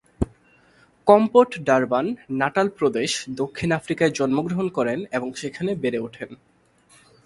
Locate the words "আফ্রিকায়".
3.71-4.15